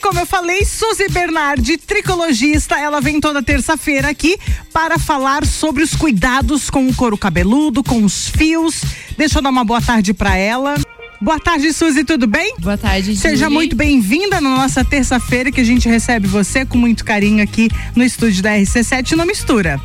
como 0.00 0.18
eu 0.18 0.26
falei, 0.26 0.64
Suzy 0.64 1.08
Bernardi, 1.10 1.76
tricologista, 1.76 2.76
ela 2.78 3.00
vem 3.00 3.20
toda 3.20 3.42
terça-feira 3.42 4.08
aqui 4.08 4.36
para 4.72 4.98
falar 4.98 5.46
sobre 5.46 5.82
os 5.82 5.94
cuidados 5.94 6.70
com 6.70 6.86
o 6.88 6.94
couro 6.94 7.16
cabeludo, 7.18 7.84
com 7.84 8.02
os 8.04 8.28
fios. 8.28 8.82
Deixa 9.16 9.38
eu 9.38 9.42
dar 9.42 9.50
uma 9.50 9.64
boa 9.64 9.80
tarde 9.80 10.12
para 10.14 10.36
ela. 10.36 10.74
Boa 11.20 11.38
tarde, 11.38 11.72
Suzy, 11.72 12.02
tudo 12.02 12.26
bem? 12.26 12.54
Boa 12.58 12.78
tarde, 12.78 13.14
Seja 13.14 13.44
Julie. 13.44 13.54
muito 13.54 13.76
bem-vinda 13.76 14.40
na 14.40 14.56
nossa 14.56 14.82
terça-feira 14.82 15.52
que 15.52 15.60
a 15.60 15.64
gente 15.64 15.86
recebe 15.86 16.26
você 16.26 16.64
com 16.64 16.78
muito 16.78 17.04
carinho 17.04 17.42
aqui 17.42 17.68
no 17.94 18.02
estúdio 18.02 18.42
da 18.42 18.52
RC7 18.52 19.12
no 19.12 19.26
Mistura. 19.26 19.78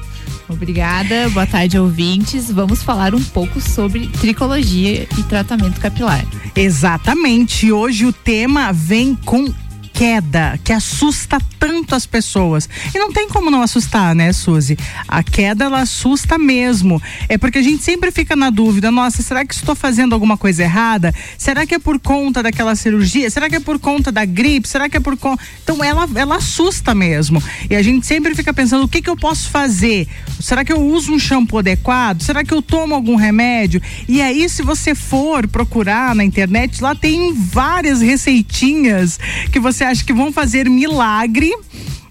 Obrigada, 0.48 1.30
boa 1.32 1.46
tarde, 1.46 1.78
ouvintes. 1.78 2.50
Vamos 2.52 2.84
falar 2.84 3.14
um 3.16 3.24
pouco 3.24 3.60
sobre 3.60 4.08
tricologia 4.22 5.08
e 5.18 5.24
tratamento 5.24 5.82
capilar. 5.82 6.24
Exatamente. 6.56 7.72
Hoje 7.72 8.06
o 8.06 8.14
tema 8.14 8.72
vem 8.72 9.16
com 9.26 9.52
queda 9.96 10.60
que 10.62 10.74
assusta 10.74 11.38
tanto 11.58 11.96
as 11.96 12.06
pessoas. 12.06 12.68
E 12.94 13.00
não 13.00 13.14
tem 13.14 13.30
como 13.30 13.50
não 13.50 13.62
assustar, 13.62 14.14
né, 14.14 14.34
Suzy? 14.34 14.78
A 15.08 15.24
queda 15.24 15.64
ela 15.64 15.80
assusta 15.80 16.38
mesmo. 16.38 17.02
É 17.30 17.38
porque 17.38 17.60
a 17.60 17.62
gente 17.62 17.82
sempre 17.82 18.12
fica 18.12 18.36
na 18.36 18.50
dúvida, 18.50 18.92
nossa, 18.92 19.24
será 19.24 19.46
que 19.46 19.54
estou 19.54 19.74
fazendo 19.74 20.14
alguma 20.14 20.38
coisa 20.38 20.64
errada? 20.64 21.16
Será 21.38 21.66
que 21.66 21.74
é 21.74 21.80
por 21.80 21.98
conta 21.98 22.44
daquela 22.44 22.76
cirurgia? 22.76 23.30
Será 23.30 23.50
que 23.50 23.56
é 23.56 23.60
por 23.62 23.80
conta 23.80 24.12
da 24.12 24.26
gripe? 24.26 24.68
Será 24.68 24.90
que 24.90 24.98
é 24.98 25.00
por 25.00 25.16
conta 25.16 25.42
Então 25.64 25.82
ela 25.82 26.08
ela 26.16 26.36
assusta 26.36 26.94
mesmo. 26.94 27.42
E 27.70 27.76
a 27.76 27.82
gente 27.82 28.06
sempre 28.06 28.36
fica 28.36 28.54
pensando, 28.54 28.84
o 28.84 28.90
que 28.90 29.02
que 29.02 29.10
eu 29.10 29.16
posso 29.16 29.50
fazer? 29.50 30.10
Será 30.42 30.66
que 30.66 30.74
eu 30.74 30.82
uso 30.82 31.14
um 31.14 31.20
shampoo 31.20 31.60
adequado? 31.60 32.22
Será 32.22 32.44
que 32.44 32.54
eu 32.54 32.62
tomo 32.62 32.94
algum 32.94 33.16
remédio? 33.16 33.82
E 34.10 34.22
aí 34.22 34.50
se 34.50 34.62
você 34.62 34.94
for 34.94 35.48
procurar 35.48 36.14
na 36.14 36.26
internet, 36.26 36.84
lá 36.84 36.94
tem 36.94 37.34
várias 37.34 38.02
receitinhas 38.02 39.18
que 39.54 39.60
você 39.60 39.85
acha 39.86 40.04
que 40.04 40.14
vão 40.14 40.32
fazer 40.32 40.70
milagre 40.70 41.54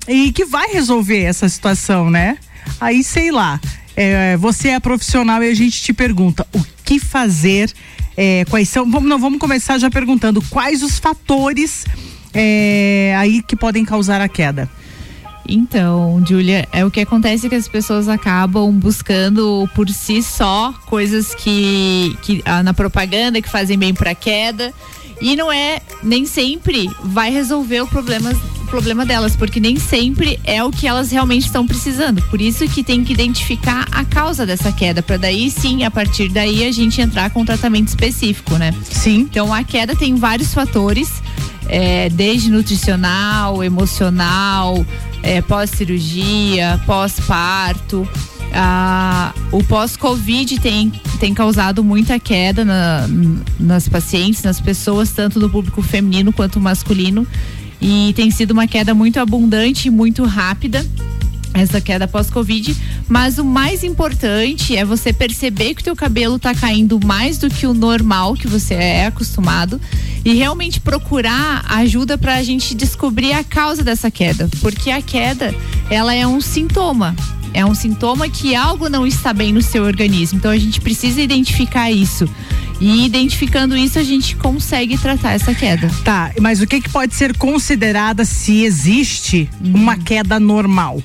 e 0.09 0.33
que 0.33 0.45
vai 0.45 0.69
resolver 0.69 1.23
essa 1.23 1.49
situação, 1.49 2.11
né? 2.11 2.39
Aí 2.81 3.05
sei 3.05 3.31
lá, 3.31 3.61
é, 3.97 4.37
você 4.37 4.69
é 4.69 4.81
profissional 4.81 5.43
e 5.43 5.51
a 5.51 5.55
gente 5.55 5.83
te 5.83 5.93
pergunta 5.93 6.47
o 6.53 6.65
que 6.85 6.99
fazer, 6.99 7.73
é, 8.17 8.45
quais 8.49 8.69
são. 8.69 8.91
Vamos, 8.91 9.09
não, 9.09 9.19
vamos 9.19 9.39
começar 9.39 9.79
já 9.79 9.91
perguntando 9.91 10.43
quais 10.51 10.83
os 10.83 10.99
fatores 10.99 11.85
é, 12.33 13.15
aí 13.19 13.43
que 13.43 13.57
podem 13.57 13.85
causar 13.85 14.21
a 14.21 14.29
queda. 14.29 14.69
Então, 15.47 16.25
Júlia, 16.27 16.67
é 16.73 16.85
o 16.85 16.91
que 16.91 17.01
acontece 17.01 17.49
que 17.49 17.55
as 17.55 17.69
pessoas 17.69 18.09
acabam 18.09 18.73
buscando 18.73 19.69
por 19.75 19.91
si 19.91 20.23
só 20.23 20.73
coisas 20.87 21.35
que, 21.35 22.17
que 22.23 22.43
ah, 22.47 22.63
na 22.63 22.73
propaganda 22.73 23.43
que 23.43 23.49
fazem 23.49 23.79
bem 23.79 23.93
para 23.93 24.15
queda 24.15 24.73
e 25.21 25.37
não 25.37 25.53
é 25.53 25.81
nem 26.03 26.27
sempre 26.27 26.91
vai 27.03 27.31
resolver 27.31 27.81
o 27.81 27.87
problema, 27.87 28.31
o 28.33 28.67
problema 28.67 29.07
delas, 29.07 29.35
porque 29.35 29.59
nem 29.59 29.77
sempre 29.77 30.39
é 30.45 30.63
o 30.63 30.71
que 30.71 30.87
elas 30.87 31.11
realmente 31.11 31.47
estão 31.47 31.67
precisando. 31.67 32.23
Por 32.31 32.41
isso 32.41 32.67
que 32.69 32.83
tem 32.83 33.03
que 33.05 33.13
identificar 33.13 33.87
a 33.91 34.05
causa 34.05 34.45
dessa 34.45 34.71
queda, 34.73 35.03
para 35.03 35.17
daí 35.17 35.51
sim, 35.51 35.85
a 35.85 35.91
partir 35.91 36.29
daí 36.29 36.67
a 36.67 36.73
gente 36.73 37.01
entrar 37.01 37.31
com 37.31 37.41
um 37.41 37.45
tratamento 37.45 37.89
específico, 37.89 38.57
né? 38.57 38.75
Sim. 38.91 39.21
Então 39.21 39.53
a 39.53 39.63
queda 39.63 39.97
tem 39.97 40.15
vários 40.17 40.53
fatores, 40.53 41.23
é, 41.69 42.09
desde 42.11 42.51
nutricional, 42.51 43.65
emocional, 43.65 44.85
é, 45.23 45.41
pós-cirurgia, 45.41 46.81
pós-parto. 46.85 48.07
Ah, 48.55 49.35
o 49.51 49.63
pós-Covid 49.65 50.61
tem, 50.61 50.93
tem 51.19 51.35
causado 51.35 51.83
muita 51.83 52.19
queda 52.21 52.65
na, 52.65 53.09
nas 53.59 53.89
pacientes, 53.89 54.43
nas 54.43 54.61
pessoas, 54.61 55.11
tanto 55.11 55.41
do 55.41 55.51
público 55.51 55.83
feminino 55.83 56.33
quanto 56.33 56.61
masculino. 56.61 57.27
E 57.81 58.13
tem 58.15 58.31
sido 58.31 58.53
uma 58.53 58.67
queda 58.67 58.95
muito 58.95 59.19
abundante 59.19 59.89
e 59.89 59.91
muito 59.91 60.25
rápida 60.25 60.87
essa 61.55 61.81
queda 61.81 62.09
pós-Covid, 62.09 62.77
mas 63.09 63.39
o 63.39 63.45
mais 63.45 63.85
importante 63.85 64.77
é 64.77 64.85
você 64.85 65.13
perceber 65.13 65.75
que 65.75 65.83
o 65.83 65.85
teu 65.85 65.97
cabelo 65.97 66.35
está 66.35 66.53
caindo 66.53 66.99
mais 67.05 67.39
do 67.39 67.49
que 67.49 67.65
o 67.65 67.73
normal 67.73 68.35
que 68.35 68.49
você 68.49 68.75
é 68.75 69.07
acostumado 69.07 69.81
e 70.25 70.35
realmente 70.35 70.81
procurar 70.81 71.65
ajuda 71.69 72.19
para 72.19 72.35
a 72.35 72.43
gente 72.43 72.75
descobrir 72.75 73.33
a 73.33 73.45
causa 73.45 73.85
dessa 73.85 74.11
queda, 74.11 74.49
porque 74.61 74.91
a 74.91 75.01
queda 75.01 75.55
ela 75.89 76.13
é 76.13 76.27
um 76.27 76.41
sintoma, 76.41 77.15
é 77.55 77.65
um 77.65 77.75
sintoma 77.75 78.29
que 78.29 78.55
algo 78.55 78.91
não 78.91 79.07
está 79.07 79.33
bem 79.33 79.53
no 79.53 79.63
seu 79.63 79.85
organismo. 79.85 80.39
Então 80.39 80.51
a 80.51 80.59
gente 80.59 80.81
precisa 80.81 81.23
identificar 81.23 81.91
isso. 81.91 82.29
E 82.81 83.07
identificando 83.07 83.77
isso, 83.77 83.99
a 83.99 84.03
gente 84.03 84.35
consegue 84.37 84.99
tratar 84.99 85.33
essa 85.33 85.55
queda. 85.55 85.89
Tá, 86.05 86.33
mas 86.41 86.61
o 86.61 86.67
que, 86.67 86.81
que 86.81 86.91
pode 86.91 87.15
ser 87.15 87.37
considerada 87.37 88.25
se 88.25 88.65
existe 88.65 89.49
uma 89.63 89.97
queda 89.97 90.41
normal? 90.41 91.01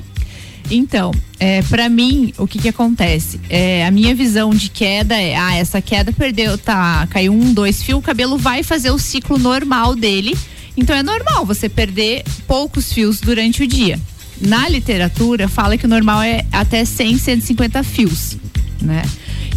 Então, 0.72 1.12
é, 1.40 1.62
para 1.64 1.90
mim, 1.90 2.34
o 2.38 2.46
que 2.46 2.60
que 2.60 2.70
acontece? 2.70 3.40
É, 3.50 3.86
a 3.86 3.92
minha 3.92 4.14
visão 4.14 4.52
de 4.52 4.70
queda 4.70 5.16
é, 5.16 5.36
ah, 5.36 5.56
essa 5.56 5.82
queda 5.82 6.12
perdeu, 6.12 6.58
tá, 6.58 7.08
caiu 7.10 7.34
um, 7.34 7.54
dois 7.54 7.82
fios, 7.82 8.00
o 8.00 8.02
cabelo 8.02 8.38
vai 8.38 8.62
fazer 8.62 8.92
o 8.92 9.00
ciclo 9.00 9.38
normal 9.38 9.96
dele. 9.96 10.38
Então 10.78 10.96
é 10.96 11.04
normal 11.04 11.46
você 11.46 11.68
perder 11.68 12.24
poucos 12.48 12.94
fios 12.94 13.20
durante 13.20 13.64
o 13.64 13.68
dia. 13.68 14.00
Na 14.42 14.70
literatura 14.70 15.48
fala 15.48 15.78
que 15.78 15.86
o 15.86 15.90
normal 15.90 16.22
é 16.22 16.46
até 16.52 16.86
100, 16.86 17.18
150 17.18 17.84
fios, 17.84 18.38
né? 18.82 19.04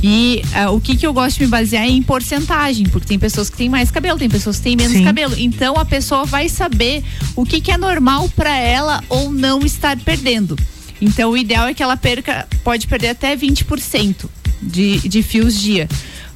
E 0.03 0.43
uh, 0.67 0.75
o 0.75 0.81
que, 0.81 0.97
que 0.97 1.07
eu 1.07 1.13
gosto 1.13 1.39
de 1.39 1.45
me 1.45 1.51
basear 1.51 1.85
é 1.85 1.89
em 1.89 2.03
porcentagem, 2.03 2.87
porque 2.87 3.07
tem 3.07 3.19
pessoas 3.19 3.49
que 3.49 3.57
têm 3.57 3.69
mais 3.69 3.89
cabelo, 3.91 4.19
tem 4.19 4.29
pessoas 4.29 4.57
que 4.57 4.65
têm 4.65 4.77
menos 4.77 4.95
Sim. 4.95 5.05
cabelo. 5.05 5.35
Então 5.39 5.77
a 5.77 5.85
pessoa 5.85 6.25
vai 6.25 6.49
saber 6.49 7.05
o 7.37 7.45
que, 7.45 7.61
que 7.61 7.71
é 7.71 7.79
normal 7.79 8.29
para 8.31 8.57
ela 8.57 9.03
ou 9.09 9.31
não 9.31 9.61
estar 9.61 9.97
perdendo. 9.99 10.59
Então 11.01 11.31
o 11.31 11.37
ideal 11.37 11.69
é 11.69 11.75
que 11.75 11.83
ela 11.83 11.97
perca, 11.97 12.49
pode 12.65 12.89
perder 12.89 13.11
até 13.11 13.37
20% 13.37 14.25
de, 14.61 15.09
de 15.09 15.23
fios 15.23 15.61
dia. 15.61 15.89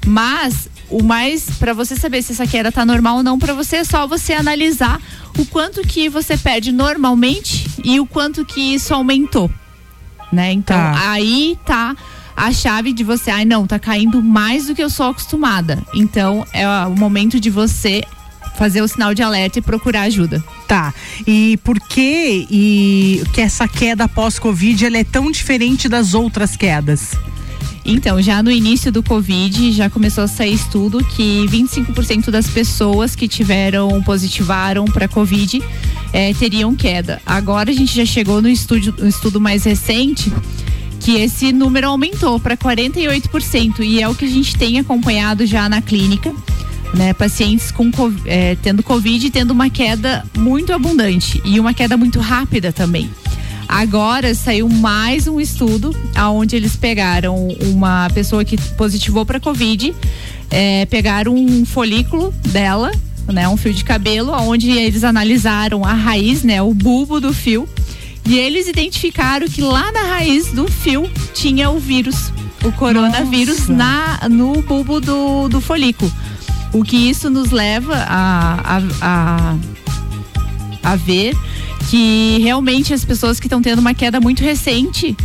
Mas 0.07 0.69
o 0.89 1.03
mais 1.03 1.51
para 1.59 1.73
você 1.73 1.97
saber 1.97 2.23
se 2.23 2.33
essa 2.33 2.47
queda 2.47 2.71
tá 2.71 2.85
normal 2.85 3.17
ou 3.17 3.23
não 3.25 3.37
para 3.37 3.53
você 3.53 3.77
é 3.77 3.85
só 3.85 4.07
você 4.07 4.33
analisar 4.33 5.01
o 5.37 5.45
quanto 5.45 5.83
que 5.83 6.09
você 6.09 6.37
perde 6.37 6.71
normalmente 6.71 7.66
e 7.85 7.99
o 8.01 8.07
quanto 8.07 8.45
que 8.45 8.61
isso 8.75 8.93
aumentou, 8.95 9.51
né? 10.33 10.53
Então 10.53 10.77
Tá. 10.77 11.11
aí 11.11 11.59
tá 11.65 11.97
a 12.37 12.53
chave 12.53 12.93
de 12.93 13.03
você, 13.03 13.31
ai 13.31 13.45
não, 13.45 13.67
tá 13.67 13.79
caindo 13.79 14.23
mais 14.23 14.67
do 14.67 14.75
que 14.75 14.83
eu 14.83 14.91
sou 14.91 15.07
acostumada. 15.07 15.83
Então 15.95 16.47
é 16.53 16.67
o 16.87 16.95
momento 16.97 17.41
de 17.41 17.49
você 17.51 18.03
fazer 18.57 18.81
o 18.83 18.89
sinal 18.89 19.13
de 19.15 19.23
alerta 19.23 19.59
e 19.59 19.63
procurar 19.63 20.03
ajuda. 20.03 20.43
Tá. 20.67 20.93
E 21.27 21.59
por 21.63 21.79
que 21.79 22.47
e 22.51 23.23
que 23.33 23.41
essa 23.41 23.69
queda 23.69 24.09
pós-Covid 24.09 24.85
ela 24.87 24.99
é 24.99 25.05
tão 25.05 25.31
diferente 25.31 25.89
das 25.89 26.15
outras 26.15 26.57
quedas? 26.57 27.13
Então, 27.89 28.21
já 28.21 28.43
no 28.43 28.51
início 28.51 28.91
do 28.91 29.03
Covid, 29.03 29.71
já 29.73 29.89
começou 29.89 30.25
a 30.25 30.29
sair 30.29 30.55
estudo 30.55 30.99
que 31.05 31.47
25% 31.49 32.31
das 32.31 32.49
pessoas 32.49 33.15
que 33.15 33.29
tiveram, 33.29 34.03
positivaram 34.03 34.85
para 34.87 35.07
Covid, 35.07 35.63
eh, 36.13 36.35
teriam 36.35 36.75
queda. 36.75 37.23
Agora 37.25 37.71
a 37.71 37.73
gente 37.75 37.95
já 37.95 38.05
chegou 38.05 38.43
no 38.43 38.49
estudo, 38.49 38.93
no 38.99 39.07
estudo 39.09 39.41
mais 39.41 39.63
recente 39.65 40.33
que 40.99 41.13
esse 41.13 41.53
número 41.53 41.87
aumentou 41.87 42.41
para 42.41 42.57
48% 42.57 43.81
e 43.85 44.03
é 44.03 44.09
o 44.09 44.15
que 44.15 44.25
a 44.25 44.29
gente 44.29 44.57
tem 44.57 44.81
acompanhado 44.81 45.47
já 45.47 45.69
na 45.69 45.81
clínica. 45.81 46.33
Né, 46.95 47.13
pacientes 47.13 47.71
com 47.73 47.91
co- 47.91 48.13
eh, 48.25 48.57
tendo 48.63 48.83
Covid 48.83 49.29
tendo 49.31 49.51
uma 49.51 49.69
queda 49.69 50.25
muito 50.39 50.73
abundante 50.73 51.43
e 51.45 51.59
uma 51.61 51.75
queda 51.75 51.97
muito 51.97 52.21
rápida 52.21 52.73
também. 52.73 53.11
Agora 53.69 54.35
saiu 54.35 54.69
mais 54.69 55.27
um 55.27 55.41
estudo 55.41 55.95
aonde 56.15 56.55
eles 56.55 56.77
pegaram 56.77 57.49
uma 57.63 58.09
pessoa 58.11 58.45
que 58.45 58.57
positivou 58.75 59.27
para 59.27 59.41
Covid, 59.41 59.95
eh, 60.51 60.87
pegaram 60.87 61.35
um 61.35 61.65
folículo 61.65 62.33
dela, 62.49 62.93
né, 63.27 63.49
um 63.49 63.57
fio 63.57 63.75
de 63.75 63.85
cabelo, 63.85 64.33
onde 64.33 64.71
eles 64.71 65.03
analisaram 65.03 65.85
a 65.85 65.93
raiz, 65.93 66.43
né, 66.45 66.63
o 66.63 66.73
bulbo 66.73 67.21
do 67.21 67.35
fio, 67.35 67.69
e 68.25 68.39
eles 68.39 68.69
identificaram 68.69 69.49
que 69.49 69.61
lá 69.61 69.91
na 69.93 70.03
raiz 70.03 70.53
do 70.53 70.69
fio 70.69 71.11
tinha 71.35 71.69
o 71.71 71.79
vírus, 71.79 72.33
o 72.65 72.71
coronavírus 72.73 73.69
Nossa. 73.69 73.73
na 73.73 74.29
no 74.29 74.63
bulbo 74.63 75.01
do, 75.01 75.49
do 75.49 75.61
folículo. 75.61 76.11
O 76.73 76.85
que 76.85 76.97
isso 76.97 77.31
nos 77.31 77.51
leva 77.51 77.95
a, 77.95 78.77
a, 78.77 78.83
a, 79.01 79.57
a 80.83 80.97
ver 80.97 81.37
que 81.91 82.39
realmente 82.43 82.93
as 82.93 83.05
pessoas 83.05 83.39
que 83.39 83.47
estão 83.47 83.63
tendo 83.63 83.79
uma 83.79 83.95
queda 83.95 84.21
muito 84.21 84.43
recente. 84.43 85.17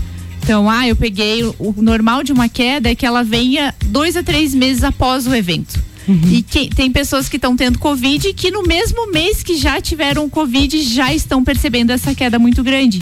Então, 0.44 0.70
ah, 0.70 0.88
eu 0.88 0.96
peguei. 0.96 1.44
O 1.44 1.76
normal 1.78 2.24
de 2.24 2.32
uma 2.32 2.50
queda 2.50 2.90
é 2.90 2.96
que 2.96 3.06
ela 3.06 3.24
venha 3.24 3.74
dois 3.86 4.16
a 4.16 4.24
três 4.24 4.54
meses 4.54 4.84
após 4.84 5.28
o 5.28 5.36
evento. 5.36 5.80
E 6.30 6.42
que, 6.42 6.68
tem 6.70 6.92
pessoas 6.92 7.30
que 7.30 7.36
estão 7.36 7.56
tendo 7.56 7.80
Covid 7.80 8.34
que 8.34 8.52
no 8.52 8.64
mesmo 8.64 9.12
mês 9.12 9.44
que 9.44 9.56
já 9.56 9.80
tiveram 9.80 10.30
Covid 10.30 10.82
já 10.82 11.14
estão 11.14 11.44
percebendo 11.44 11.92
essa 11.92 12.14
queda 12.14 12.40
muito 12.40 12.64
grande. 12.64 13.02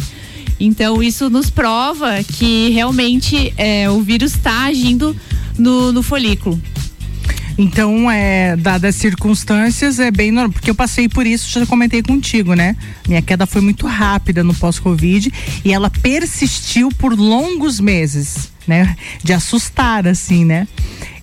Então, 0.59 1.01
isso 1.01 1.29
nos 1.29 1.49
prova 1.49 2.21
que 2.23 2.69
realmente 2.69 3.53
é, 3.57 3.89
o 3.89 4.01
vírus 4.01 4.35
está 4.35 4.65
agindo 4.65 5.15
no, 5.57 5.93
no 5.93 6.03
folículo. 6.03 6.61
Então, 7.57 8.09
é, 8.09 8.55
dadas 8.55 8.95
as 8.95 9.01
circunstâncias, 9.01 9.99
é 9.99 10.11
bem 10.11 10.31
normal, 10.31 10.53
porque 10.53 10.69
eu 10.69 10.75
passei 10.75 11.07
por 11.09 11.25
isso, 11.25 11.59
já 11.59 11.65
comentei 11.65 12.01
contigo, 12.01 12.53
né? 12.53 12.75
Minha 13.07 13.21
queda 13.21 13.45
foi 13.45 13.61
muito 13.61 13.85
rápida 13.85 14.43
no 14.43 14.53
pós-Covid 14.53 15.31
e 15.63 15.73
ela 15.73 15.89
persistiu 15.89 16.89
por 16.89 17.13
longos 17.13 17.79
meses, 17.79 18.51
né? 18.67 18.95
De 19.23 19.33
assustar, 19.33 20.07
assim, 20.07 20.45
né? 20.45 20.67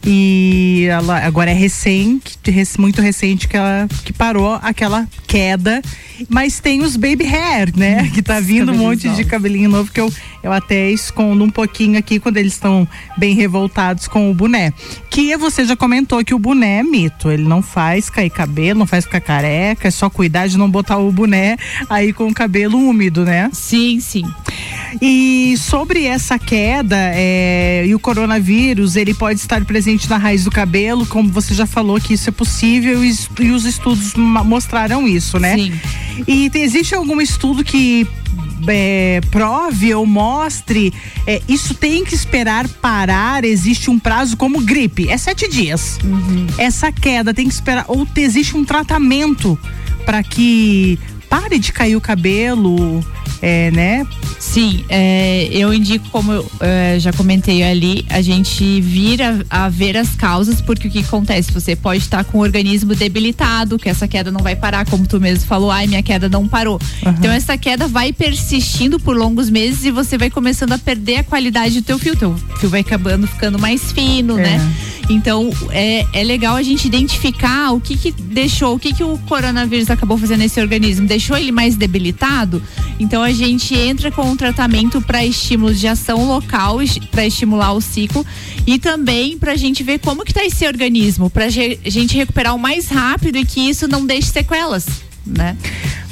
E 0.05 0.87
ela 0.89 1.19
agora 1.19 1.51
é 1.51 1.55
recente, 1.55 2.39
muito 2.79 3.03
recente 3.03 3.49
que 3.49 3.57
ela 3.57 3.89
que 4.05 4.13
parou 4.13 4.55
aquela 4.63 5.09
queda, 5.37 5.83
mas 6.31 6.61
tem 6.61 6.81
os 6.81 6.97
baby 6.97 7.27
hair, 7.27 7.71
né? 7.77 8.11
Que 8.15 8.23
tá 8.23 8.41
vindo 8.41 8.73
um 8.73 8.77
monte 8.77 9.07
de 9.11 9.23
cabelinho 9.23 9.69
novo 9.69 9.93
que 9.93 10.01
eu, 10.01 10.11
eu 10.43 10.51
até 10.51 10.91
escondo 10.91 11.45
um 11.45 11.51
pouquinho 11.51 11.99
aqui 11.99 12.19
quando 12.19 12.39
eles 12.39 12.55
estão 12.55 12.89
bem 13.19 13.35
revoltados 13.35 14.09
com 14.09 14.31
o 14.31 14.35
boné. 14.35 14.73
Que 15.11 15.37
você 15.37 15.67
já 15.67 15.77
comentou 15.77 16.25
que 16.25 16.33
o 16.33 16.39
boné 16.39 16.79
é 16.79 16.83
mito, 16.83 17.31
ele 17.31 17.45
não 17.45 17.61
faz 17.61 18.09
cair 18.09 18.31
cabelo, 18.31 18.79
não 18.79 18.87
faz 18.87 19.05
ficar 19.05 19.21
careca, 19.21 19.89
é 19.89 19.91
só 19.91 20.09
cuidar 20.09 20.47
de 20.47 20.57
não 20.57 20.71
botar 20.71 20.97
o 20.97 21.13
boné 21.13 21.59
aí 21.91 22.15
com 22.15 22.29
o 22.29 22.35
cabelo 22.35 22.79
úmido, 22.79 23.23
né? 23.23 23.51
Sim, 23.53 24.01
sim. 24.01 24.25
E 25.03 25.55
sobre 25.59 26.05
essa 26.05 26.39
queda 26.39 26.97
é, 26.97 27.85
e 27.87 27.95
o 27.95 27.99
coronavírus, 27.99 28.97
ele 28.97 29.13
pode 29.13 29.41
estar 29.41 29.63
presente 29.65 30.09
na 30.09 30.17
raiz 30.17 30.45
do 30.45 30.51
cabelo, 30.51 31.05
como 31.07 31.29
você 31.31 31.53
já 31.53 31.67
falou 31.67 32.01
que 32.01 32.15
isso 32.15 32.31
é 32.31 32.33
possível 32.33 33.05
e, 33.05 33.15
e 33.41 33.51
os 33.51 33.65
estudos 33.67 34.15
mostraram 34.15 35.07
isso, 35.07 35.26
né? 35.39 35.57
Sim. 35.57 35.73
E 36.27 36.51
existe 36.55 36.95
algum 36.95 37.21
estudo 37.21 37.65
que 37.65 38.07
é, 38.69 39.21
prove 39.31 39.95
ou 39.95 40.07
mostre, 40.07 40.93
é, 41.27 41.41
isso 41.49 41.75
tem 41.75 42.05
que 42.05 42.15
esperar 42.15 42.69
parar, 42.69 43.45
existe 43.45 43.91
um 43.91 43.99
prazo 43.99 44.37
como 44.37 44.61
gripe, 44.61 45.09
é 45.09 45.17
sete 45.17 45.49
dias. 45.49 45.99
Uhum. 46.03 46.47
Essa 46.59 46.91
queda 46.91 47.35
tem 47.35 47.47
que 47.47 47.55
esperar, 47.55 47.85
ou 47.89 48.07
existe 48.17 48.57
um 48.57 48.65
tratamento 48.65 49.59
para 50.05 50.23
que 50.23 50.99
pare 51.29 51.59
de 51.59 51.73
cair 51.73 51.97
o 51.97 52.01
cabelo, 52.01 53.05
é, 53.43 53.71
né? 53.71 54.07
Sim, 54.39 54.85
é, 54.89 55.49
eu 55.51 55.73
indico, 55.73 56.09
como 56.11 56.33
eu 56.33 56.51
é, 56.61 56.97
já 56.99 57.13
comentei 57.13 57.63
ali, 57.63 58.05
a 58.11 58.21
gente 58.23 58.81
vira 58.81 59.45
a 59.51 59.69
ver 59.69 59.97
as 59.97 60.11
causas, 60.15 60.61
porque 60.61 60.89
o 60.89 60.91
que 60.91 61.01
acontece? 61.01 61.53
Você 61.53 61.75
pode 61.75 62.03
estar 62.03 62.25
com 62.25 62.39
o 62.39 62.41
organismo 62.41 62.95
debilitado, 62.95 63.79
que 63.79 63.89
essa 63.89 64.07
queda 64.07 64.31
não 64.31 64.41
vai 64.41 64.57
parar, 64.57 64.87
como 64.87 65.07
tu 65.07 65.21
mesmo 65.21 65.47
falou, 65.47 65.71
ai, 65.71 65.87
minha 65.87 66.03
queda 66.03 66.29
não 66.29 66.47
parou. 66.47 66.81
Uhum. 67.05 67.13
Então 67.13 67.31
essa 67.31 67.57
queda 67.59 67.89
vai 67.89 68.13
persistindo 68.13 68.99
por 69.01 69.17
longos 69.17 69.51
meses 69.51 69.85
e 69.85 69.91
você 69.91 70.17
vai 70.17 70.31
começando 70.31 70.73
a 70.73 70.79
perder 70.79 71.19
a 71.19 71.25
qualidade 71.25 71.81
do 71.81 71.85
teu 71.85 71.99
fio. 71.99 72.17
Teu 72.17 72.37
fio 72.59 72.69
vai 72.69 72.81
acabando 72.81 73.27
ficando 73.27 73.59
mais 73.59 73.93
fino, 73.93 74.39
é. 74.39 74.43
né? 74.43 74.73
Então 75.09 75.51
é, 75.71 76.05
é 76.13 76.25
legal 76.25 76.57
a 76.57 76.63
gente 76.63 76.87
identificar 76.87 77.73
o 77.73 77.81
que 77.81 77.97
que 77.97 78.11
deixou, 78.11 78.75
o 78.75 78.79
que 78.79 78.93
que 78.93 79.05
o 79.05 79.17
coronavírus 79.19 79.91
acabou 79.91 80.19
fazendo 80.19 80.41
nesse 80.41 80.61
organismo. 80.61 81.07
Deixou 81.07 81.37
ele 81.37 81.53
mais 81.53 81.77
debilitado? 81.77 82.63
Então 82.99 83.23
a 83.23 83.33
gente 83.33 83.75
entra 83.75 84.11
com 84.11 84.23
um 84.23 84.37
tratamento 84.37 85.01
para 85.01 85.25
estímulos 85.25 85.79
de 85.79 85.87
ação 85.87 86.27
local, 86.27 86.79
para 87.11 87.27
estimular 87.27 87.73
o 87.73 87.81
ciclo 87.81 88.27
e 88.67 88.79
também 88.79 89.39
para 89.39 89.53
a 89.53 89.57
gente 89.57 89.83
ver 89.83 89.99
como 89.99 90.25
que 90.25 90.33
está 90.33 90.45
esse 90.45 90.67
organismo, 90.67 91.31
para 91.31 91.47
a 91.47 91.49
gente 91.49 92.17
recuperar 92.17 92.55
o 92.55 92.59
mais 92.59 92.89
rápido 92.89 93.37
e 93.37 93.45
que 93.45 93.61
isso 93.61 93.87
não 93.87 94.05
deixe 94.05 94.31
sequelas, 94.31 94.87
né? 95.25 95.57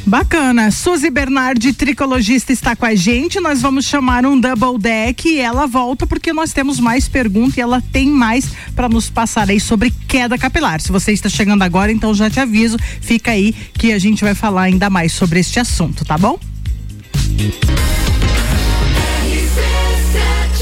Bacana. 0.07 0.71
Suzy 0.71 1.09
Bernardi, 1.09 1.73
tricologista, 1.73 2.53
está 2.53 2.77
com 2.77 2.85
a 2.85 2.95
gente. 2.95 3.41
Nós 3.41 3.63
vamos 3.63 3.87
chamar 3.87 4.27
um 4.27 4.39
double 4.39 4.79
deck 4.79 5.27
e 5.27 5.39
ela 5.41 5.67
volta 5.67 6.07
porque 6.07 6.33
nós 6.33 6.53
temos 6.53 6.79
mais 6.79 7.09
perguntas 7.09 7.57
e 7.57 7.61
ela 7.63 7.81
tem 7.81 8.09
mais 8.09 8.47
para 8.77 8.89
nos 8.89 9.09
passar 9.09 9.49
aí 9.49 9.59
sobre 9.59 9.91
queda 10.07 10.37
capilar. 10.37 10.81
Se 10.81 10.93
você 10.93 11.13
está 11.13 11.29
chegando 11.29 11.63
agora, 11.63 11.91
então 11.91 12.15
já 12.15 12.29
te 12.29 12.39
aviso, 12.39 12.77
fica 13.01 13.31
aí 13.31 13.53
que 13.53 13.93
a 13.93 13.99
gente 13.99 14.23
vai 14.23 14.35
falar 14.35 14.63
ainda 14.63 14.91
mais 14.91 15.13
sobre 15.13 15.41
este 15.41 15.59
assunto, 15.59 16.05
tá 16.05 16.19
bom? 16.19 16.39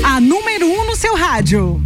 A 0.05 0.21
número 0.21 0.67
1 0.67 0.73
um 0.73 0.87
no 0.87 0.97
seu 0.97 1.17
rádio. 1.17 1.83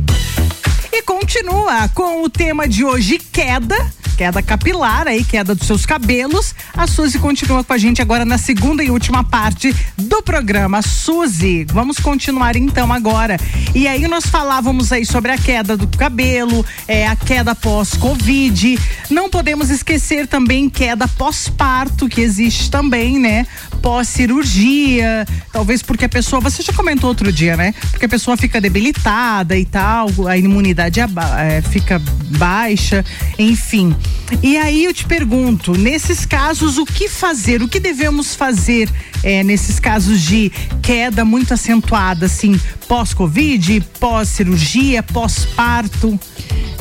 E 0.93 1.03
continua 1.03 1.89
com 1.95 2.23
o 2.23 2.29
tema 2.29 2.69
de 2.69 2.85
hoje, 2.85 3.19
queda 3.33 3.77
queda 4.17 4.43
capilar 4.43 5.07
aí, 5.07 5.23
queda 5.23 5.55
dos 5.55 5.67
seus 5.67 5.85
cabelos. 5.85 6.55
A 6.75 6.87
Suzy 6.87 7.19
continua 7.19 7.63
com 7.63 7.73
a 7.73 7.79
gente 7.79 8.01
agora 8.01 8.25
na 8.25 8.39
segunda 8.39 8.83
e 8.83 8.91
última 8.91 9.23
parte 9.23 9.75
do 9.97 10.23
programa. 10.23 10.81
Suzy, 10.81 11.67
vamos 11.71 11.99
continuar 11.99 12.57
então 12.57 12.93
agora. 12.93 13.37
E 13.75 13.87
aí 13.87 14.09
nós 14.09 14.27
falávamos 14.27 14.91
aí 14.91 15.05
sobre 15.05 15.33
a 15.33 15.39
queda 15.39 15.77
do 15.77 15.87
cabelo, 15.99 16.65
é, 16.89 17.07
a 17.07 17.15
queda 17.15 17.55
pós-Covid. 17.55 18.79
Não 19.11 19.29
podemos 19.29 19.69
esquecer 19.69 20.27
também 20.27 20.71
queda 20.71 21.07
pós-parto, 21.07 22.09
que 22.09 22.23
existe 22.23 22.71
também, 22.71 23.19
né? 23.19 23.47
Pós-cirurgia, 23.83 25.27
talvez 25.53 25.83
porque 25.83 26.05
a 26.05 26.09
pessoa, 26.09 26.41
você 26.41 26.63
já 26.63 26.73
comentou 26.73 27.09
outro 27.09 27.31
dia, 27.33 27.57
né? 27.57 27.75
Porque 27.91 28.07
a 28.07 28.09
pessoa 28.09 28.37
fica 28.37 28.61
debilitada 28.61 29.57
e 29.57 29.65
tal, 29.65 30.09
a 30.27 30.37
imunidade 30.37 31.01
é, 31.01 31.63
fica 31.63 32.01
baixa, 32.31 33.05
enfim. 33.39 33.95
E 34.43 34.57
aí 34.57 34.85
eu 34.85 34.93
te 34.93 35.05
pergunto, 35.05 35.73
nesses 35.73 36.27
casos, 36.27 36.79
o 36.79 36.85
que 36.85 37.09
fazer? 37.09 37.63
O 37.63 37.69
que 37.69 37.79
devemos 37.79 38.35
fazer 38.35 38.89
é, 39.23 39.45
nesses 39.45 39.79
casos 39.79 40.21
de 40.21 40.51
queda 40.83 41.25
muito 41.25 41.55
acentuada, 41.55 42.27
assim, 42.27 42.61
pós-Covid, 42.89 43.83
pós-cirurgia, 44.01 45.03
pós-parto? 45.03 46.19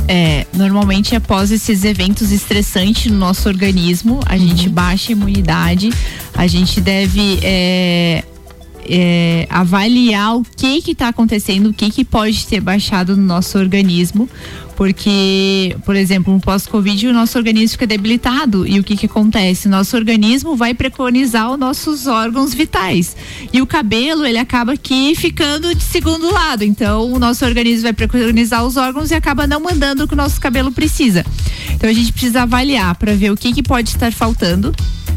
É, 0.08 0.46
normalmente 0.54 1.16
após 1.16 1.52
esses 1.52 1.84
eventos 1.84 2.32
estressantes 2.32 3.12
no 3.12 3.18
nosso 3.18 3.48
organismo, 3.50 4.20
a 4.26 4.34
uhum. 4.34 4.40
gente 4.40 4.70
baixa 4.70 5.12
a 5.12 5.14
imunidade, 5.14 5.90
a 6.34 6.46
gente 6.48 6.80
deve 6.80 7.40
é, 7.42 8.24
é, 8.90 9.48
avaliar 9.50 10.38
o 10.38 10.44
que 10.44 10.82
que 10.82 10.92
está 10.92 11.10
acontecendo, 11.10 11.70
o 11.70 11.74
que 11.74 11.90
que 11.90 12.06
pode 12.06 12.46
ter 12.48 12.62
baixado 12.62 13.16
no 13.16 13.24
nosso 13.24 13.58
organismo, 13.58 14.30
porque, 14.76 15.76
por 15.86 15.96
exemplo, 15.96 16.34
no 16.34 16.40
pós-Covid 16.40 17.08
o 17.08 17.14
nosso 17.14 17.38
organismo 17.38 17.70
fica 17.70 17.88
debilitado 17.88 18.68
e 18.68 18.80
o 18.80 18.84
que 18.84 18.98
que 18.98 19.06
acontece? 19.06 19.70
Nosso 19.70 19.96
organismo 19.96 20.56
vai 20.56 20.74
preconizar 20.74 21.52
os 21.52 21.58
nossos 21.58 22.08
órgãos 22.08 22.54
vitais 22.54 23.16
e 23.54 23.62
o 23.62 23.68
cabelo 23.68 24.26
ele 24.26 24.38
acaba 24.38 24.74
aqui 24.74 25.16
ficando 25.16 25.74
de 25.74 25.84
segundo 25.84 26.32
lado, 26.32 26.64
então 26.64 27.12
o 27.12 27.20
nosso 27.20 27.46
organismo 27.46 27.84
vai 27.84 27.94
preconizar 27.94 28.66
os 28.66 28.76
órgãos 28.78 29.12
e 29.12 29.16
acaba 29.16 29.48
não 29.48 29.60
mandando 29.60 30.04
o 30.04 30.08
que 30.08 30.14
o 30.14 30.18
nosso 30.18 30.40
cabelo 30.40 30.72
precisa. 30.72 31.26
Então 31.74 31.90
a 31.90 31.94
gente 31.94 32.12
precisa 32.12 32.44
avaliar 32.44 32.96
para 32.96 33.14
ver 33.14 33.32
o 33.32 33.38
que 33.38 33.54
que 33.54 33.64
pode 33.64 33.90
estar 33.90 34.12
faltando 34.12 34.74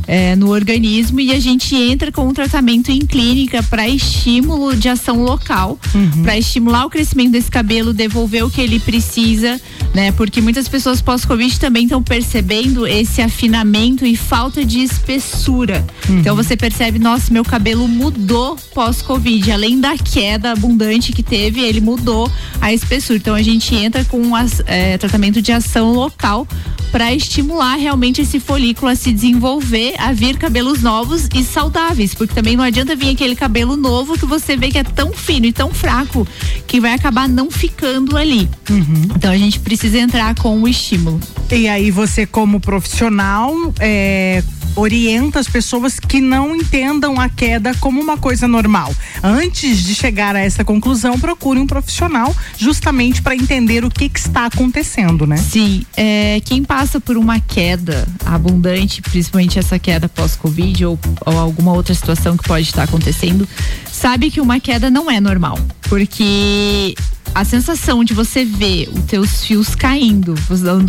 é, 0.08 0.34
no 0.34 0.48
organismo 0.48 1.20
e 1.20 1.30
a 1.32 1.38
gente 1.38 1.76
entra 1.76 2.10
com 2.10 2.26
um 2.26 2.32
tratamento 2.32 2.90
em 2.90 3.00
clínica 3.00 3.62
para 3.62 3.86
estímulo 3.86 4.74
de 4.74 4.88
ação 4.88 5.22
local, 5.22 5.78
uhum. 5.94 6.22
para 6.22 6.38
estimular 6.38 6.86
o 6.86 6.90
crescimento 6.90 7.32
desse 7.32 7.50
cabelo, 7.50 7.92
devolver 7.92 8.42
o 8.42 8.50
que 8.50 8.62
ele 8.62 8.80
precisa, 8.80 9.60
né? 9.94 10.10
Porque 10.12 10.40
muitas 10.40 10.66
pessoas 10.66 11.02
pós-Covid 11.02 11.60
também 11.60 11.84
estão 11.84 12.02
percebendo 12.02 12.86
esse 12.86 13.20
afinamento 13.20 14.06
e 14.06 14.16
falta 14.16 14.64
de 14.64 14.80
espessura. 14.80 15.86
Uhum. 16.08 16.20
Então 16.20 16.34
você 16.34 16.56
percebe, 16.56 16.98
nossa, 16.98 17.30
meu 17.30 17.44
cabelo 17.44 17.86
mudou 17.86 18.56
pós-Covid, 18.74 19.52
além 19.52 19.78
da 19.78 19.98
queda 19.98 20.52
abundante 20.52 21.12
que 21.12 21.22
teve, 21.22 21.60
ele 21.60 21.82
mudou 21.82 22.30
a 22.62 22.72
espessura. 22.72 23.18
Então 23.18 23.34
a 23.34 23.42
gente 23.42 23.74
entra 23.74 24.02
com 24.06 24.18
um 24.18 24.32
é, 24.64 24.96
tratamento 24.96 25.42
de 25.42 25.52
ação 25.52 25.92
local 25.92 26.48
para 26.90 27.12
estimular 27.12 27.76
realmente 27.76 28.22
esse 28.22 28.40
folículo 28.40 28.90
a 28.90 28.94
se 28.94 29.12
desenvolver, 29.12 29.94
a 29.98 30.12
vir 30.12 30.38
cabelos 30.38 30.82
novos 30.82 31.28
e 31.34 31.42
saudáveis, 31.42 32.14
porque 32.14 32.34
também 32.34 32.56
não 32.56 32.64
adianta 32.64 32.94
vir 32.94 33.10
aquele 33.10 33.34
cabelo 33.34 33.76
novo 33.76 34.18
que 34.18 34.24
você 34.24 34.56
vê 34.56 34.70
que 34.70 34.78
é 34.78 34.84
tão 34.84 35.12
fino 35.12 35.46
e 35.46 35.52
tão 35.52 35.72
fraco 35.72 36.26
que 36.66 36.80
vai 36.80 36.94
acabar 36.94 37.28
não 37.28 37.50
ficando 37.50 38.16
ali. 38.16 38.48
Uhum. 38.70 39.08
Então 39.16 39.30
a 39.30 39.36
gente 39.36 39.58
precisa 39.60 39.98
entrar 39.98 40.34
com 40.36 40.62
o 40.62 40.68
estímulo. 40.68 41.20
E 41.50 41.66
aí 41.68 41.90
você 41.90 42.26
como 42.26 42.60
profissional 42.60 43.52
é, 43.80 44.42
orienta 44.78 45.40
as 45.40 45.48
pessoas 45.48 45.98
que 45.98 46.20
não 46.20 46.54
entendam 46.54 47.20
a 47.20 47.28
queda 47.28 47.74
como 47.80 48.00
uma 48.00 48.16
coisa 48.16 48.46
normal. 48.46 48.94
Antes 49.22 49.82
de 49.82 49.94
chegar 49.94 50.36
a 50.36 50.40
essa 50.40 50.64
conclusão, 50.64 51.18
procure 51.18 51.58
um 51.58 51.66
profissional 51.66 52.34
justamente 52.56 53.20
para 53.20 53.34
entender 53.34 53.84
o 53.84 53.90
que, 53.90 54.08
que, 54.08 54.18
está 54.18 54.46
acontecendo, 54.46 55.26
né? 55.26 55.36
Sim, 55.36 55.84
é, 55.96 56.40
quem 56.44 56.62
passa 56.62 57.00
por 57.00 57.16
uma 57.16 57.40
queda 57.40 58.06
abundante, 58.24 59.02
principalmente 59.02 59.58
essa 59.58 59.78
queda 59.78 59.87
pós-Covid 60.14 60.84
ou, 60.86 60.98
ou 61.24 61.38
alguma 61.38 61.72
outra 61.72 61.94
situação 61.94 62.36
que 62.36 62.46
pode 62.46 62.66
estar 62.66 62.82
acontecendo, 62.82 63.48
sabe 63.90 64.30
que 64.30 64.40
uma 64.40 64.60
queda 64.60 64.90
não 64.90 65.10
é 65.10 65.20
normal, 65.20 65.58
porque 65.82 66.94
a 67.34 67.44
sensação 67.44 68.02
de 68.02 68.14
você 68.14 68.44
ver 68.44 68.88
os 68.92 69.04
teus 69.04 69.44
fios 69.44 69.74
caindo, 69.74 70.34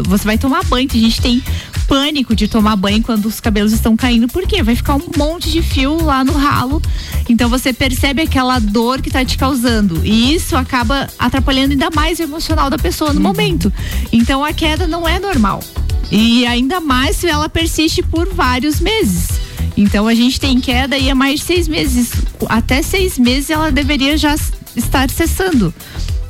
você 0.06 0.26
vai 0.26 0.38
tomar 0.38 0.64
banho, 0.66 0.88
a 0.92 0.98
gente 0.98 1.22
tem 1.22 1.44
pânico 1.88 2.36
de 2.36 2.48
tomar 2.48 2.76
banho 2.76 3.02
quando 3.02 3.26
os 3.26 3.40
cabelos 3.40 3.74
estão 3.74 3.98
caindo, 3.98 4.28
porque 4.28 4.62
vai 4.62 4.76
ficar 4.76 4.96
um 4.96 5.10
monte 5.18 5.52
de 5.52 5.62
fio 5.62 6.02
lá 6.04 6.24
no 6.24 6.34
ralo. 6.34 6.82
Então 7.28 7.50
você 7.50 7.74
percebe 7.74 8.22
aquela 8.22 8.60
dor 8.60 9.02
que 9.02 9.10
está 9.10 9.26
te 9.26 9.38
causando. 9.38 10.02
E 10.06 10.34
isso 10.36 10.56
acaba 10.56 11.08
atrapalhando 11.18 11.72
ainda 11.72 11.90
mais 11.90 12.20
o 12.20 12.24
emocional 12.24 12.70
da 12.70 12.78
pessoa 12.78 13.12
no 13.12 13.18
uhum. 13.18 13.28
momento. 13.28 13.74
Então 14.12 14.44
a 14.44 14.54
queda 14.54 14.88
não 14.88 15.08
é 15.08 15.20
normal. 15.20 15.62
E 16.12 16.46
ainda 16.46 16.80
mais 16.80 17.18
se 17.18 17.28
ela 17.28 17.50
persiste 17.50 18.02
por 18.02 18.28
vários 18.34 18.80
meses. 18.80 19.28
Então 19.78 20.08
a 20.08 20.16
gente 20.16 20.40
tem 20.40 20.60
queda 20.60 20.98
e 20.98 21.10
é 21.10 21.14
mais 21.14 21.40
de 21.40 21.46
seis 21.46 21.68
meses. 21.68 22.12
Até 22.48 22.82
seis 22.82 23.18
meses 23.18 23.50
ela 23.50 23.72
deveria 23.72 24.18
já 24.18 24.36
estar 24.76 25.10
cessando. 25.10 25.74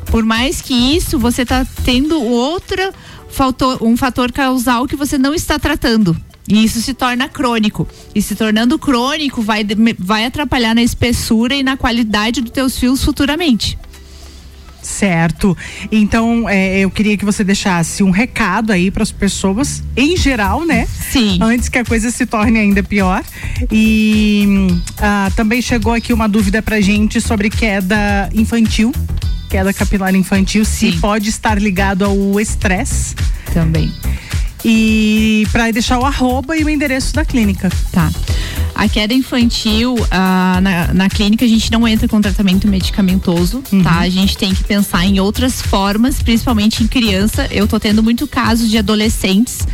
Por 0.07 0.24
mais 0.24 0.62
que 0.62 0.74
isso, 0.74 1.17
você 1.17 1.43
está 1.43 1.65
tendo 1.83 2.21
outra 2.21 2.93
fator, 3.29 3.81
um 3.81 3.95
fator 3.95 4.31
causal 4.31 4.88
que 4.88 4.95
você 4.95 5.17
não 5.17 5.33
está 5.33 5.57
tratando. 5.59 6.15
E 6.48 6.63
isso 6.63 6.81
se 6.81 6.95
torna 6.95 7.29
crônico. 7.29 7.88
E 8.13 8.21
se 8.21 8.36
tornando 8.36 8.79
crônico, 8.79 9.41
vai, 9.41 9.65
vai 10.00 10.25
atrapalhar 10.25 10.74
na 10.74 10.81
espessura 10.81 11.55
e 11.55 11.62
na 11.62 11.77
qualidade 11.77 12.41
dos 12.41 12.51
teus 12.51 12.77
fios 12.77 13.03
futuramente. 13.03 13.77
Certo. 14.81 15.55
Então, 15.91 16.48
é, 16.48 16.79
eu 16.79 16.89
queria 16.89 17.17
que 17.17 17.25
você 17.25 17.43
deixasse 17.43 18.03
um 18.03 18.09
recado 18.09 18.71
aí 18.71 18.89
para 18.89 19.03
as 19.03 19.12
pessoas, 19.12 19.83
em 19.95 20.15
geral, 20.15 20.65
né? 20.65 20.88
Sim. 21.12 21.38
Antes 21.41 21.69
que 21.69 21.77
a 21.77 21.86
coisa 21.86 22.12
se 22.12 22.25
torne 22.25 22.59
ainda 22.59 22.81
pior. 22.81 23.24
E 23.71 24.67
ah, 24.98 25.31
também 25.36 25.62
chegou 25.62 25.93
aqui 25.93 26.13
uma 26.13 26.27
dúvida 26.27 26.62
pra 26.62 26.79
gente 26.79 27.19
sobre 27.19 27.50
queda 27.50 28.29
infantil 28.33 28.91
queda 29.50 29.74
capilar 29.74 30.13
infantil, 30.15 30.63
se 30.63 30.91
Sim. 30.91 31.00
pode 31.00 31.27
estar 31.29 31.59
ligado 31.59 32.05
ao 32.05 32.39
estresse. 32.39 33.15
Também. 33.51 33.91
E 34.63 35.48
para 35.51 35.71
deixar 35.71 36.00
o 36.00 36.05
arroba 36.05 36.55
e 36.55 36.63
o 36.63 36.69
endereço 36.69 37.13
da 37.13 37.25
clínica. 37.25 37.69
Tá. 37.91 38.12
A 38.79 38.88
queda 38.88 39.13
infantil, 39.13 39.98
ah, 40.09 40.62
na, 40.62 40.93
na, 40.93 41.09
clínica, 41.09 41.43
a 41.43 41.48
gente 41.50 41.69
não 41.69 41.86
entra 41.86 42.07
com 42.07 42.21
tratamento 42.21 42.65
medicamentoso, 42.65 43.62
uhum. 43.74 43.83
tá? 43.83 44.00
A 44.00 44.07
gente 44.07 44.38
tem 44.38 44.55
que 44.55 44.63
pensar 44.63 45.05
em 45.05 45.19
outras 45.19 45.62
formas, 45.62 46.24
principalmente 46.24 46.81
em 46.81 46.88
criança. 46.88 47.45
Eu 47.51 47.67
tô 47.67 47.77
tendo 47.77 48.01
muito 48.01 48.25
casos 48.25 48.69
de 48.69 48.77
adolescentes 48.77 49.67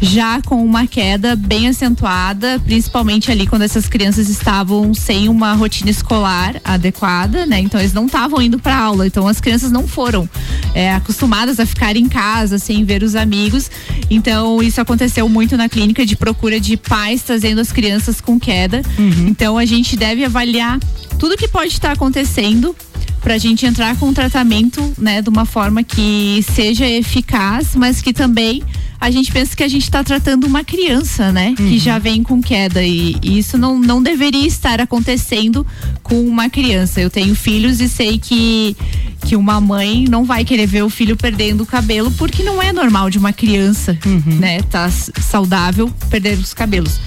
já 0.00 0.40
com 0.42 0.64
uma 0.64 0.86
queda 0.86 1.36
bem 1.36 1.68
acentuada, 1.68 2.60
principalmente 2.64 3.30
ali 3.30 3.46
quando 3.46 3.62
essas 3.62 3.86
crianças 3.86 4.28
estavam 4.28 4.94
sem 4.94 5.28
uma 5.28 5.52
rotina 5.52 5.90
escolar 5.90 6.60
adequada, 6.64 7.44
né? 7.44 7.60
Então 7.60 7.78
eles 7.78 7.92
não 7.92 8.06
estavam 8.06 8.40
indo 8.40 8.58
para 8.58 8.76
aula, 8.76 9.06
então 9.06 9.28
as 9.28 9.40
crianças 9.40 9.70
não 9.70 9.86
foram 9.86 10.28
é, 10.74 10.94
acostumadas 10.94 11.60
a 11.60 11.66
ficar 11.66 11.96
em 11.96 12.08
casa 12.08 12.58
sem 12.58 12.84
ver 12.84 13.02
os 13.02 13.14
amigos. 13.14 13.70
Então 14.08 14.62
isso 14.62 14.80
aconteceu 14.80 15.28
muito 15.28 15.56
na 15.56 15.68
clínica 15.68 16.06
de 16.06 16.16
procura 16.16 16.58
de 16.58 16.76
pais 16.76 17.22
trazendo 17.22 17.60
as 17.60 17.70
crianças 17.70 18.20
com 18.20 18.40
queda. 18.40 18.82
Uhum. 18.98 19.28
Então 19.28 19.58
a 19.58 19.66
gente 19.66 19.96
deve 19.96 20.24
avaliar 20.24 20.78
tudo 21.18 21.36
que 21.36 21.46
pode 21.46 21.72
estar 21.72 21.92
acontecendo 21.92 22.74
para 23.20 23.34
a 23.34 23.38
gente 23.38 23.66
entrar 23.66 23.96
com 23.96 24.06
um 24.06 24.14
tratamento, 24.14 24.92
né, 24.96 25.20
de 25.20 25.28
uma 25.28 25.44
forma 25.44 25.82
que 25.82 26.42
seja 26.54 26.88
eficaz, 26.88 27.76
mas 27.76 28.00
que 28.00 28.12
também 28.12 28.62
a 29.00 29.10
gente 29.10 29.32
pensa 29.32 29.56
que 29.56 29.62
a 29.62 29.68
gente 29.68 29.84
está 29.84 30.04
tratando 30.04 30.46
uma 30.46 30.62
criança, 30.62 31.32
né? 31.32 31.54
Uhum. 31.58 31.68
Que 31.68 31.78
já 31.78 31.98
vem 31.98 32.22
com 32.22 32.42
queda. 32.42 32.82
E, 32.82 33.16
e, 33.22 33.38
isso 33.38 33.56
não, 33.56 33.78
não 33.78 34.02
deveria 34.02 34.46
estar 34.46 34.78
acontecendo 34.78 35.66
com 36.02 36.22
uma 36.22 36.50
criança. 36.50 37.00
Eu 37.00 37.08
tenho 37.08 37.34
filhos 37.34 37.80
e 37.80 37.88
sei 37.88 38.18
que, 38.18 38.76
que 39.24 39.36
uma 39.36 39.58
mãe 39.58 40.04
não 40.06 40.24
vai 40.24 40.44
querer 40.44 40.66
ver 40.66 40.82
o 40.82 40.90
filho 40.90 41.16
perdendo 41.16 41.62
o 41.62 41.66
cabelo, 41.66 42.10
porque 42.12 42.42
não 42.42 42.60
é 42.60 42.74
normal 42.74 43.08
de 43.08 43.16
uma 43.16 43.32
criança, 43.32 43.98
uhum. 44.04 44.36
né? 44.38 44.60
Tá 44.62 44.90
saudável 44.90 45.90
perder 46.10 46.38
os 46.38 46.52
cabelos. 46.52 47.00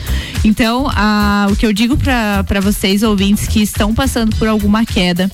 Então, 0.44 0.90
a, 0.90 1.48
o 1.52 1.56
que 1.56 1.66
eu 1.66 1.72
digo 1.72 1.96
para 1.96 2.60
vocês, 2.60 3.04
ouvintes, 3.04 3.48
que 3.48 3.62
estão 3.62 3.94
passando 3.94 4.36
por 4.38 4.48
alguma 4.48 4.84
queda, 4.84 5.30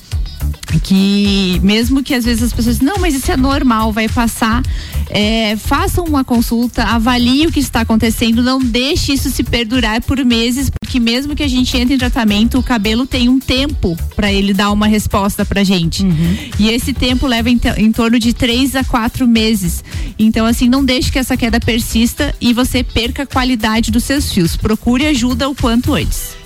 que 0.78 1.58
mesmo 1.62 2.02
que 2.02 2.14
às 2.14 2.24
vezes 2.24 2.42
as 2.42 2.52
pessoas 2.52 2.80
não, 2.80 2.98
mas 2.98 3.14
isso 3.14 3.30
é 3.32 3.36
normal, 3.36 3.92
vai 3.92 4.08
passar. 4.08 4.62
É, 5.08 5.56
façam 5.56 6.04
uma 6.04 6.22
consulta, 6.22 6.84
avalie 6.84 7.46
o 7.46 7.52
que 7.52 7.58
está 7.58 7.80
acontecendo, 7.80 8.42
não 8.42 8.60
deixe 8.60 9.12
isso 9.12 9.28
se 9.30 9.42
perdurar 9.42 10.00
por 10.02 10.24
meses, 10.24 10.70
porque 10.70 11.00
mesmo 11.00 11.34
que 11.34 11.42
a 11.42 11.48
gente 11.48 11.76
entre 11.76 11.94
em 11.94 11.98
tratamento, 11.98 12.58
o 12.58 12.62
cabelo 12.62 13.06
tem 13.06 13.28
um 13.28 13.40
tempo 13.40 13.96
para 14.14 14.32
ele 14.32 14.54
dar 14.54 14.70
uma 14.70 14.86
resposta 14.86 15.44
pra 15.44 15.64
gente. 15.64 16.04
Uhum. 16.04 16.36
E 16.58 16.70
esse 16.70 16.92
tempo 16.92 17.26
leva 17.26 17.50
em, 17.50 17.60
em 17.76 17.90
torno 17.90 18.18
de 18.18 18.32
três 18.32 18.76
a 18.76 18.84
quatro 18.84 19.26
meses. 19.26 19.82
Então, 20.18 20.46
assim, 20.46 20.68
não 20.68 20.84
deixe 20.84 21.10
que 21.10 21.18
essa 21.18 21.36
queda 21.36 21.58
persista 21.58 22.34
e 22.40 22.52
você 22.52 22.84
perca 22.84 23.24
a 23.24 23.26
qualidade 23.26 23.90
dos 23.90 24.04
seus 24.04 24.32
fios. 24.32 24.56
Procure 24.56 25.06
ajuda 25.06 25.48
o 25.48 25.54
quanto 25.54 25.94
antes. 25.94 26.36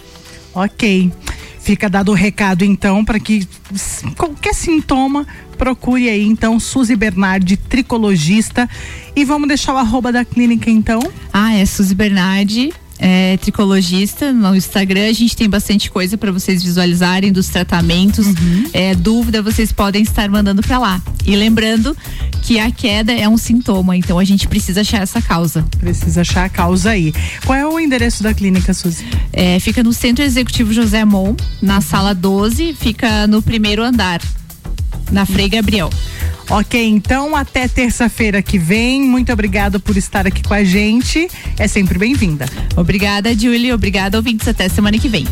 Ok. 0.55 1.13
Fica 1.65 1.89
dado 1.89 2.11
o 2.11 2.15
recado 2.15 2.63
então 2.63 3.03
para 3.03 3.19
que 3.19 3.49
qualquer 4.19 4.55
sintoma 4.55 5.27
procure 5.57 6.11
aí 6.11 6.23
então 6.23 6.61
Suzy 6.61 6.95
Bernardi, 6.95 7.57
tricologista. 7.57 8.69
E 9.17 9.25
vamos 9.25 9.49
deixar 9.49 9.73
o 9.73 9.79
arroba 9.79 10.13
da 10.13 10.27
clínica 10.27 10.71
então? 10.71 11.01
Ah, 11.33 11.55
é 11.55 11.65
Suzy 11.65 11.95
Bernardi 11.95 12.71
é, 12.99 13.37
tricologista 13.39 14.33
no 14.33 14.55
Instagram. 14.55 15.09
A 15.09 15.13
gente 15.13 15.37
tem 15.37 15.49
bastante 15.49 15.91
coisa 15.91 16.17
para 16.17 16.31
vocês 16.33 16.63
visualizarem 16.63 17.33
dos 17.33 17.49
tratamentos. 17.49 18.27
Uhum. 18.27 18.65
É, 18.73 18.95
dúvida, 18.95 19.43
vocês 19.43 19.73
podem 19.73 20.03
estar 20.03 20.29
mandando 20.29 20.63
para 20.63 20.79
lá. 20.79 21.03
E 21.27 21.35
lembrando 21.37 21.97
que 22.45 22.59
a 22.59 22.71
queda 22.71 23.11
é 23.11 23.27
um 23.27 23.39
sintoma, 23.39 23.97
então 23.97 24.19
a 24.19 24.25
gente 24.25 24.47
precisa 24.47 24.83
achar 24.83 25.01
essa 25.01 25.21
causa. 25.21 25.65
Precisa 25.79 26.21
achar 26.21 26.45
a 26.45 26.49
causa 26.51 26.91
aí. 26.91 27.13
Qual 27.47 27.59
é 27.59 27.67
o 27.67 27.81
endereço 27.81 28.23
da 28.23 28.35
clínica, 28.35 28.75
Suzy? 28.75 29.03
É, 29.33 29.59
fica 29.59 29.83
no 29.83 29.95
Centro 29.95 30.23
Executivo 30.23 30.71
José 30.71 31.07
Mon, 31.07 31.35
na 31.63 31.81
sala 31.81 32.15
12, 32.15 32.75
fica 32.75 33.27
no 33.27 33.41
primeiro 33.41 33.83
andar, 33.83 34.21
na 35.11 35.25
Frei 35.25 35.49
Gabriel. 35.49 35.89
Ok, 36.51 36.87
então 36.87 37.35
até 37.35 37.67
terça-feira 37.67 38.43
que 38.43 38.59
vem. 38.59 39.03
Muito 39.03 39.33
obrigada 39.33 39.81
por 39.81 39.97
estar 39.97 40.27
aqui 40.27 40.43
com 40.43 40.53
a 40.53 40.63
gente. 40.63 41.27
É 41.59 41.67
sempre 41.67 41.99
bem-vinda. 41.99 42.45
Obrigada, 42.77 43.33
Julie. 43.33 43.73
Obrigada, 43.73 44.19
ouvintes. 44.19 44.47
Até 44.47 44.69
semana 44.69 44.99
que 44.99 45.09
vem. 45.09 45.27